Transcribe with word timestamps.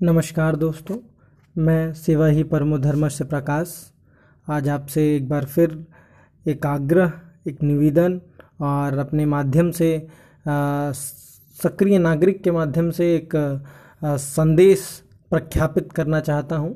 नमस्कार 0.00 0.56
दोस्तों 0.56 0.96
मैं 1.56 1.92
सेवा 1.94 2.26
ही 2.26 2.42
परमो 2.44 2.78
धर्म 2.78 3.06
से 3.08 3.24
प्रकाश। 3.24 3.70
आज 4.46 4.68
आपसे 4.68 5.04
एक 5.16 5.28
बार 5.28 5.44
फिर 5.44 5.78
एक 6.46 6.66
आग्रह 6.66 7.12
एक 7.48 7.62
निवेदन 7.62 8.20
और 8.62 8.98
अपने 8.98 9.26
माध्यम 9.26 9.70
से 9.70 9.88
सक्रिय 11.58 11.98
नागरिक 11.98 12.42
के 12.44 12.50
माध्यम 12.50 12.90
से 12.90 13.14
एक 13.14 13.36
आ, 13.36 14.16
संदेश 14.16 14.84
प्रख्यापित 15.30 15.92
करना 15.92 16.20
चाहता 16.20 16.56
हूँ। 16.56 16.74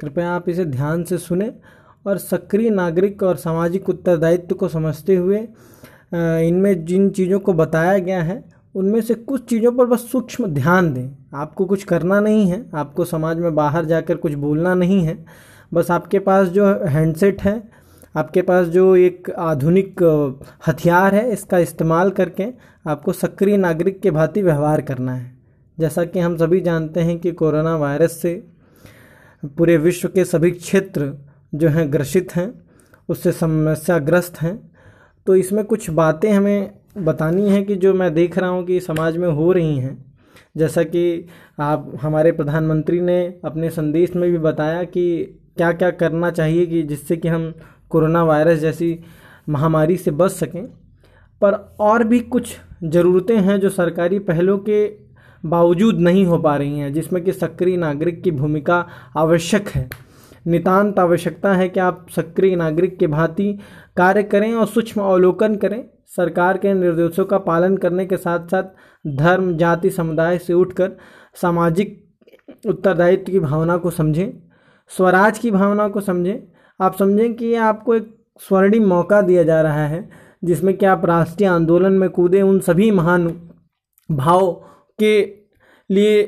कृपया 0.00 0.30
आप 0.30 0.48
इसे 0.48 0.64
ध्यान 0.64 1.04
से 1.04 1.18
सुने 1.18 1.52
और 2.06 2.18
सक्रिय 2.18 2.70
नागरिक 2.70 3.22
और 3.22 3.36
सामाजिक 3.36 3.88
उत्तरदायित्व 3.88 4.54
को 4.54 4.68
समझते 4.68 5.16
हुए 5.16 5.46
इनमें 6.48 6.84
जिन 6.84 7.08
चीज़ों 7.10 7.40
को 7.40 7.52
बताया 7.52 7.98
गया 7.98 8.22
है 8.22 8.44
उनमें 8.76 9.00
से 9.00 9.14
कुछ 9.14 9.48
चीज़ों 9.48 9.72
पर 9.72 9.86
बस 9.86 10.00
सूक्ष्म 10.12 10.46
ध्यान 10.46 10.92
दें। 10.94 11.08
आपको 11.34 11.64
कुछ 11.66 11.84
करना 11.84 12.20
नहीं 12.20 12.46
है, 12.46 12.64
आपको 12.74 13.04
समाज 13.04 13.38
में 13.38 13.54
बाहर 13.54 13.84
जाकर 13.84 14.16
कुछ 14.16 14.32
बोलना 14.32 14.74
नहीं 14.74 15.00
है। 15.02 15.24
बस 15.74 15.90
आपके 15.90 16.18
पास 16.18 16.48
जो 16.48 16.66
हैंडसेट 16.86 17.42
है, 17.42 17.70
आपके 18.16 18.42
पास 18.42 18.66
जो 18.66 18.96
एक 18.96 19.30
आधुनिक 19.30 20.02
हथियार 20.66 21.14
है, 21.14 21.32
इसका 21.32 21.58
इस्तेमाल 21.58 22.10
करके 22.10 22.46
आपको 22.86 23.12
सक्रिय 23.12 23.56
नागरिक 23.56 24.00
के 24.00 24.10
भांति 24.10 24.42
व्यवहार 24.42 24.80
करना 24.80 25.14
है। 25.14 25.34
जैसा 25.78 26.04
कि 26.04 26.18
हम 26.18 26.36
सभी 26.36 26.60
जानते 26.60 27.00
हैं 27.00 27.18
कि 27.18 27.32
कोरोना 27.32 27.76
वायरस 27.76 28.12
से 28.12 28.34
पूरे 29.44 29.76
विश्व 29.76 30.08
के 30.08 30.24
सभी 30.24 30.50
क्षेत्र 30.50 31.12
जो 31.54 31.68
हैं, 31.68 31.92
ग्रसित 31.92 32.36
हैं, 32.36 32.52
उससे 33.08 33.32
समस्याग्रस्त 33.32 34.40
हैं। 34.42 34.70
तो 35.26 35.36
इसमें 35.36 35.64
कुछ 35.64 35.90
बातें 35.90 36.32
हमें 36.32 36.70
बतानी 36.98 37.50
है 37.50 37.62
कि 37.62 37.74
जो 37.74 37.94
मैं 37.94 38.14
देख 38.14 38.38
रहा 38.38 38.50
हूँ 38.50 38.66
कि 38.66 38.80
समाज 38.80 39.16
में 39.16 39.28
हो 39.28 39.52
रही 39.52 39.78
हैं। 39.78 40.04
जैसा 40.56 40.82
कि 40.82 41.26
आप, 41.60 41.92
हमारे 42.02 42.32
प्रधानमंत्री 42.32 43.00
ने 43.00 43.34
अपने 43.44 43.70
संदेश 43.70 44.16
में 44.16 44.30
भी 44.30 44.38
बताया 44.38 44.82
कि 44.82 45.24
क्या 45.56 45.72
क्या 45.72 45.90
करना 45.90 46.30
चाहिए 46.30 46.66
कि 46.66 46.82
जिससे 46.82 47.16
कि 47.16 47.28
हम 47.28 47.54
कोरोना 47.90 48.24
वायरस 48.24 48.58
जैसी 48.58 49.00
महामारी 49.48 49.96
से 49.96 50.10
बच 50.10 50.30
सकें। 50.30 50.66
पर 51.40 51.76
और 51.80 52.04
भी 52.04 52.20
कुछ 52.20 52.56
ज़रूरतें 52.84 53.36
हैं 53.36 53.60
जो 53.60 53.68
सरकारी 53.68 54.18
पहलों 54.18 54.58
के 54.58 54.86
बावजूद 55.46 55.98
नहीं 55.98 56.26
हो 56.26 56.38
पा 56.38 56.56
रही 56.56 56.78
हैं, 56.78 56.92
जिसमें 56.92 57.24
कि 57.24 57.32
सक्रिय 57.32 57.76
नागरिक 57.76 58.22
की 58.22 58.30
भूमिका 58.30 58.86
आवश्यक 59.16 59.68
है। 59.68 59.90
नितांत 60.46 60.98
आवश्यकता 60.98 61.54
है 61.54 61.68
कि 61.68 61.80
आप 61.80 62.06
सक्रिय 62.16 62.56
नागरिक 62.56 62.98
के 62.98 63.06
भांति 63.06 63.58
कार्य 63.96 64.22
करें 64.22 64.54
और 64.54 64.66
सूक्ष्म 64.66 65.00
अवलोकन 65.00 65.56
करें। 65.56 65.84
सरकार 66.08 66.58
के 66.58 66.74
निर्देशों 66.74 67.24
का 67.24 67.38
पालन 67.38 67.76
करने 67.76 68.06
के 68.06 68.16
साथ 68.16 68.46
साथ 68.48 68.62
धर्म, 69.06 69.56
जाति, 69.56 69.90
समुदाय 69.90 70.38
से 70.38 70.52
उठकर 70.52 70.92
सामाजिक 71.34 72.02
उत्तरदायित्व 72.66 73.32
की 73.32 73.40
भावना 73.40 73.76
को 73.76 73.90
समझें, 73.90 74.32
स्वराज 74.88 75.38
की 75.38 75.50
भावना 75.50 75.88
को 75.88 76.00
समझें। 76.00 76.38
आप 76.80 76.96
समझें 76.96 77.34
कि 77.34 77.54
आपको 77.54 77.94
एक 77.94 78.14
स्वर्णिम 78.40 78.86
मौका 78.86 79.20
दिया 79.22 79.42
जा 79.42 79.60
रहा 79.62 79.86
है, 79.86 80.08
जिसमें 80.44 80.76
कि 80.76 80.86
आप 80.86 81.04
राष्ट्रीय 81.04 81.48
आंदोलन 81.48 81.92
में 81.92 82.08
कूदे, 82.10 82.42
उन 82.42 82.60
सभी 82.60 82.90
महान 82.90 83.28
भाव 84.10 84.52
के 84.98 85.20
लिए 85.90 86.20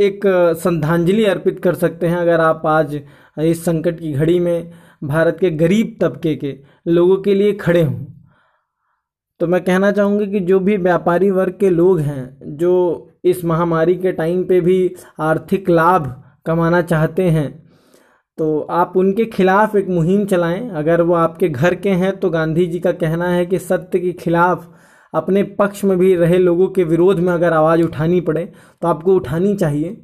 एक 0.00 0.26
श्रद्धांजलि 0.62 1.24
अर्पित 1.24 1.60
कर 1.60 1.74
सकते 1.74 2.06
हैं। 2.06 2.16
अगर 2.16 2.40
आप 2.40 2.66
आज 2.66 3.00
इस 3.38 3.64
संकट 3.64 4.00
की 4.00 4.12
घड़ी 4.12 4.38
में 4.40 4.72
भारत 5.04 5.36
के 5.40 5.50
गरीब 5.50 5.96
तबके 6.00 6.34
के 6.36 6.56
लोगों 6.88 7.16
के 7.16 7.34
लिए 7.34 7.52
खड़े 7.52 7.82
हों 7.82 8.04
तो 9.40 9.46
मैं 9.46 9.62
कहना 9.64 9.90
चाहूँगी 9.92 10.26
कि 10.26 10.40
जो 10.40 10.58
भी 10.60 10.76
व्यापारी 10.78 11.30
वर्ग 11.30 11.56
के 11.60 11.70
लोग 11.70 12.00
हैं, 12.00 12.38
जो 12.42 13.10
इस 13.24 13.44
महामारी 13.44 13.94
के 13.96 14.12
टाइम 14.12 14.42
पे 14.44 14.60
भी 14.60 14.94
आर्थिक 15.20 15.70
लाभ 15.70 16.14
कमाना 16.46 16.82
चाहते 16.82 17.22
हैं 17.30 17.48
तो 18.38 18.58
आप 18.60 18.92
उनके 18.96 19.24
खिलाफ 19.26 19.74
एक 19.76 19.88
मुहिम 19.88 20.24
चलाएँ। 20.26 20.68
अगर 20.70 21.02
वो 21.02 21.14
आपके 21.14 21.48
घर 21.48 21.74
के 21.74 21.90
हैं 21.92 22.16
तो 22.16 22.30
गांधी 22.30 22.66
जी 22.66 22.80
का 22.80 22.92
कहना 22.94 23.28
है 23.28 23.44
कि 23.46 23.58
सत्य 23.58 23.98
के 23.98 24.12
खिलाफ 24.14 24.66
अपने 25.12 25.42
पक्ष 25.58 25.84
में 25.84 25.96
भी 25.98 26.14
रहे 26.16 26.38
लोगों 26.38 26.68
के 26.68 26.84
विरोध 26.84 27.18
में 27.18 27.32
अगर 27.32 27.52
आवाज़ 27.52 27.82
उठानी 27.82 28.20
पड़े 28.20 28.44
तो 28.82 28.88
आपको 28.88 29.14
उठानी 29.16 29.54
चाहिए। 29.56 29.96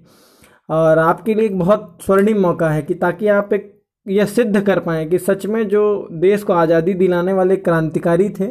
और 0.69 0.99
आपके 0.99 1.35
लिए 1.35 1.47
एक 1.47 1.59
बहुत 1.59 1.99
स्वर्णिम 2.03 2.41
मौका 2.41 2.71
है 2.71 2.83
कि 2.83 2.95
ताकि 2.95 3.29
आप 3.31 3.53
एक 3.53 3.71
यह 4.07 4.25
सिद्ध 4.27 4.61
कर 4.61 4.81
पाएँ 4.81 5.07
कि 5.09 5.19
सच 5.21 5.47
में 5.47 5.67
जो 5.69 6.09
देश 6.13 6.43
को 6.43 6.53
आज़ादी 6.53 6.95
दिलाने 6.95 7.33
वाले 7.33 7.57
क्रांतिकारी 7.59 8.29
थे 8.31 8.47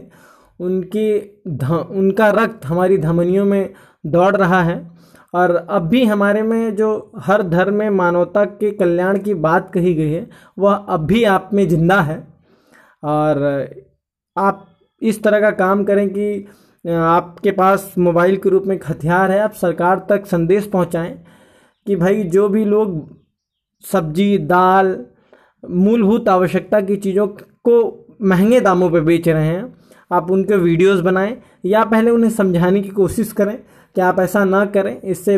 उनकी 0.62 1.20
उनका 1.98 2.30
रक्त 2.34 2.66
हमारी 2.66 2.98
धमनियों 2.98 3.46
में 3.46 3.74
दौड़ 4.06 4.36
रहा 4.36 4.62
है। 4.64 4.80
और 5.34 5.56
अब 5.56 5.88
भी 5.88 6.04
हमारे 6.06 6.42
में 6.44 6.76
जो 6.76 7.12
हर 7.18 7.42
धर्म 7.44 7.74
में 7.74 7.90
मानवता 7.90 8.44
के 8.46 8.72
कल्याण 8.72 9.20
की 9.20 9.34
बात 9.36 9.72
कही 9.74 9.94
गई 9.94 10.12
है, 10.12 10.28
वह 10.60 10.74
अब 10.74 11.06
भी 11.06 11.24
आप 11.26 11.50
में 11.54 11.68
ज़िंदा 11.68 12.00
है। 12.02 12.18
और 13.04 13.44
आप 14.36 14.68
इस 15.02 15.24
तरह 15.24 15.42
का 15.42 15.52
काम 15.52 15.84
करें 15.84 16.08
कि 16.10 16.48
आपके 16.86 17.52
पास 17.52 17.94
मोबाइल 17.98 18.38
के 18.38 18.50
रूप 18.50 18.64
में 18.68 18.76
एक 18.76 18.84
हथियार 18.90 19.32
है, 19.32 19.40
आप 19.40 19.54
सरकार 19.54 20.06
तक 20.10 20.26
संदेश 20.26 20.66
पहुंचाएँ 20.68 21.14
कि 21.88 21.96
भाई 21.96 22.24
जो 22.26 22.48
भी 22.50 22.66
लोग 22.66 23.20
सब्ज़ी, 23.84 24.38
दाल, 24.38 25.06
मूलभूत 25.64 26.30
आवश्यकता 26.30 26.82
की 26.82 26.96
चीज़ों 26.96 27.28
को 27.28 28.18
महँगे 28.22 28.60
दामों 28.60 28.90
पर 28.90 29.02
बेच 29.02 29.28
रहे 29.30 29.46
हैं 29.46 29.81
आप 30.12 30.32
उनके 30.32 30.56
वीडियोस 30.56 31.00
बनाएँ, 31.00 31.38
या 31.66 31.84
पहले 31.84 32.12
उन्हें 32.12 32.32
समझाने 32.32 32.82
की 32.82 32.90
कोशिश 32.90 33.32
करें 33.32 33.58
कि 33.96 34.02
आप 34.02 34.20
ऐसा 34.20 34.44
ना 34.46 34.66
करें। 34.66 35.00
इससे 35.02 35.38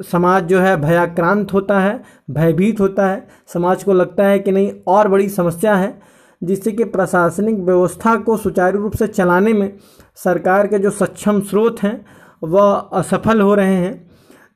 समाज 0.00 0.44
जो 0.44 0.58
है 0.60 0.76
भयाक्रांत 0.76 1.52
होता 1.52 1.78
है, 1.80 2.00
भयभीत 2.30 2.80
होता 2.80 3.06
है। 3.06 3.26
समाज 3.46 3.82
को 3.84 3.92
लगता 3.92 4.26
है 4.26 4.38
कि 4.38 4.52
नहीं, 4.52 4.72
और 4.88 5.08
बड़ी 5.08 5.28
समस्या 5.28 5.74
है, 5.74 5.98
जिससे 6.42 6.72
कि 6.72 6.84
प्रशासनिक 6.84 7.58
व्यवस्था 7.58 8.16
को 8.16 8.36
सुचारू 8.36 8.80
रूप 8.80 8.96
से 8.96 9.06
चलाने 9.06 9.52
में 9.52 9.72
सरकार 10.16 10.66
के 10.66 10.78
जो 10.78 10.90
सक्षम 10.90 11.40
स्रोत 11.40 11.82
हैं, 11.82 12.04
वह 12.42 12.72
असफल 12.72 13.40
हो 13.40 13.54
रहे 13.54 13.74
हैं। 13.74 14.04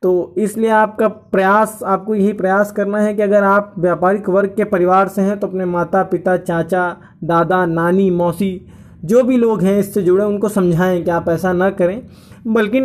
तो 0.03 0.35
इसलिए 0.39 0.71
आपका 0.71 1.09
प्रयास, 1.09 1.81
आपको 1.85 2.15
यही 2.15 2.33
प्रयास 2.33 2.73
करना 2.73 2.99
है 2.99 3.15
कि 3.15 3.23
अगर 3.23 3.45
आप 3.45 3.75
व्यापारिक 3.79 4.29
वर्ग 4.29 4.55
के 4.57 4.65
परिवार 4.65 5.09
से 5.09 5.23
हैं 5.23 5.39
तो 5.41 5.47
अपने 5.47 5.65
माता 5.65 6.03
पिता 6.03 6.37
चाचा, 6.37 6.97
दादा, 7.25 7.65
नानी, 7.67 8.11
मौसी 8.11 8.67
जो 9.05 9.23
भी 9.23 9.37
लोग 9.37 9.63
हैं 9.63 9.79
इससे 9.79 10.03
जुड़े, 10.03 10.25
उनको 10.25 10.49
समझाएँ 10.49 11.03
कि 11.03 11.11
आप 11.11 11.29
ऐसा 11.29 11.53
ना 11.53 11.71
करें, 11.71 12.03
बल्कि 12.47 12.81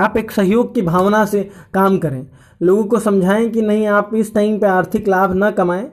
आप 0.00 0.16
एक 0.16 0.30
सहयोग 0.30 0.74
की 0.74 0.82
भावना 0.82 1.24
से 1.24 1.42
काम 1.74 1.98
करें। 1.98 2.26
लोगों 2.60 2.84
को 2.84 2.98
समझाएँ 2.98 3.48
कि 3.50 3.62
नहीं, 3.62 3.86
आप 3.86 4.10
इस 4.14 4.34
टाइम 4.34 4.58
पे 4.58 4.66
आर्थिक 4.66 5.08
लाभ 5.08 5.34
ना 5.34 5.50
कमाएँ। 5.50 5.90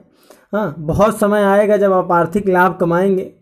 हाँ 0.52 0.74
बहुत 0.78 1.18
समय 1.18 1.42
आएगा 1.42 1.76
जब 1.76 1.92
आप 1.92 2.12
आर्थिक 2.12 2.48
लाभ 2.48 2.76
कमाएँगे। 2.80 3.32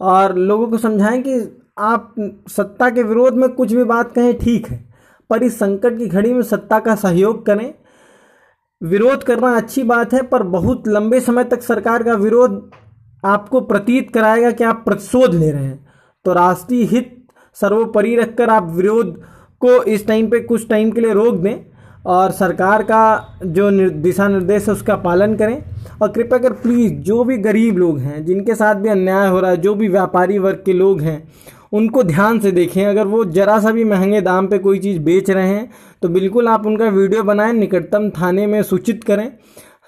और 0.00 0.36
लोगों 0.36 0.66
को 0.68 0.78
समझाएँ 0.78 1.22
कि 1.22 1.40
आप 1.78 2.14
सत्ता 2.48 2.90
के 2.90 3.02
विरोध 3.02 3.34
में 3.34 3.48
कुछ 3.48 3.72
भी 3.72 3.84
बात 3.84 4.12
कहें, 4.12 4.38
ठीक 4.38 4.66
है, 4.66 4.84
पर 5.30 5.42
इस 5.42 5.58
संकट 5.58 5.98
की 5.98 6.06
घड़ी 6.06 6.32
में 6.34 6.42
सत्ता 6.42 6.78
का 6.78 6.94
सहयोग 6.94 7.44
करें। 7.46 7.72
विरोध 8.82 9.22
करना 9.22 9.54
अच्छी 9.56 9.82
बात 9.82 10.12
है, 10.12 10.22
पर 10.22 10.42
बहुत 10.42 10.88
लंबे 10.88 11.20
समय 11.20 11.44
तक 11.44 11.62
सरकार 11.62 12.02
का 12.02 12.14
विरोध 12.14 12.70
आपको 13.26 13.60
प्रतीत 13.60 14.10
कराएगा 14.14 14.50
कि 14.50 14.64
आप 14.64 14.82
प्रतिशोध 14.84 15.34
ले 15.34 15.50
रहे 15.50 15.64
हैं। 15.64 15.86
तो 16.24 16.32
राष्ट्रीय 16.32 16.84
हित 16.84 17.16
सर्वोपरि 17.56 18.14
रखकर 18.16 18.50
आप 18.50 18.70
विरोध 18.70 19.14
को 19.62 19.82
इस 19.84 20.06
टाइम 20.06 20.28
पे 20.30 20.40
कुछ 20.40 20.68
टाइम 20.68 20.90
के 20.90 21.00
लिए 21.00 21.12
रोक 21.12 21.34
दें 21.34 21.56
और 22.06 22.30
सरकार 22.30 22.82
का 22.82 23.38
जो 23.44 23.70
दिशा 23.92 24.28
निर्देश 24.28 24.66
है 24.68 24.74
उसका 24.74 24.96
पालन 24.96 25.34
करें। 25.36 25.62
और 26.02 26.08
कृपया 26.08 26.38
कर 26.38 26.52
प्लीज़ 26.52 26.92
जो 27.02 27.22
भी 27.24 27.36
गरीब 27.38 27.78
लोग 27.78 27.98
हैं, 27.98 28.24
जिनके 28.24 28.54
साथ 28.54 28.74
भी 28.74 28.88
अन्याय 28.88 29.28
हो 29.28 29.40
रहा 29.40 29.50
है, 29.50 29.56
जो 29.56 29.74
भी 29.74 29.88
व्यापारी 29.88 30.38
वर्ग 30.38 30.62
के 30.64 30.72
लोग 30.72 31.00
हैं, 31.00 31.22
उनको 31.72 32.02
ध्यान 32.02 32.38
से 32.38 32.50
देखें। 32.52 32.84
अगर 32.86 33.06
वो 33.06 33.24
जरा 33.26 33.58
सा 33.60 33.70
भी 33.70 33.84
महँगे 33.84 34.20
दाम 34.20 34.46
पे 34.46 34.58
कोई 34.58 34.78
चीज़ 34.78 35.00
बेच 35.00 35.30
रहे 35.30 35.48
हैं 35.48 35.70
तो 36.02 36.08
बिल्कुल 36.08 36.48
आप 36.48 36.66
उनका 36.66 36.88
वीडियो 36.88 37.22
बनाएँ, 37.22 37.52
निकटतम 37.52 38.08
थाने 38.10 38.46
में 38.46 38.62
सूचित 38.62 39.04
करें। 39.04 39.30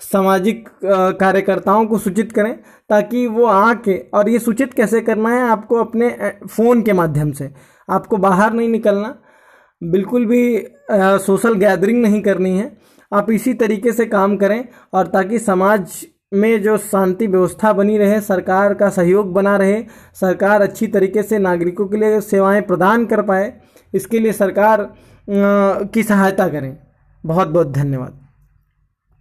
सामाजिक 0.02 0.68
कार्यकर्ताओं 0.84 1.86
को 1.86 1.98
सूचित 1.98 2.32
करें 2.32 2.54
ताकि 2.90 3.26
वो 3.26 3.44
आके, 3.46 3.96
और 4.14 4.28
ये 4.28 4.38
सूचित 4.38 4.74
कैसे 4.74 5.00
करना 5.00 5.30
है 5.30 5.42
आपको 5.42 5.76
अपने 5.76 6.10
फ़ोन 6.46 6.82
के 6.82 6.92
माध्यम 6.92 7.32
से। 7.32 7.50
आपको 7.88 8.16
बाहर 8.18 8.52
नहीं 8.52 8.68
निकलना, 8.68 9.14
बिल्कुल 9.82 10.26
भी 10.26 10.66
सोशल 10.92 11.54
गैदरिंग 11.54 12.02
नहीं 12.02 12.20
करनी 12.22 12.56
है। 12.58 12.76
आप 13.12 13.30
इसी 13.30 13.54
तरीके 13.54 13.92
से 13.92 14.06
काम 14.06 14.36
करें 14.36 14.64
और 14.94 15.06
ताकि 15.06 15.38
समाज 15.38 16.04
में 16.34 16.62
जो 16.62 16.76
शांति 16.78 17.26
व्यवस्था 17.26 17.72
बनी 17.72 17.98
रहे, 17.98 18.20
सरकार 18.20 18.74
का 18.74 18.88
सहयोग 18.90 19.32
बना 19.32 19.56
रहे, 19.56 19.82
सरकार 20.16 20.62
अच्छी 20.62 20.86
तरीके 20.86 21.22
से 21.22 21.38
नागरिकों 21.38 21.86
के 21.86 21.96
लिए 21.96 22.20
सेवाएँ 22.20 22.62
प्रदान 22.62 23.06
कर 23.06 23.22
पाए, 23.22 23.52
इसके 23.92 24.18
लिए 24.18 24.32
सरकार 24.34 24.88
की 25.28 26.02
सहायता 26.02 26.48
करें। 26.48 26.76
बहुत 27.24 27.48
बहुत 27.48 27.72
धन्यवाद। 27.72 28.27